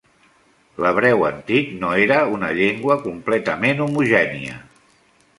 [0.83, 4.57] L'hebreu antic no era una llengua completament homogènia.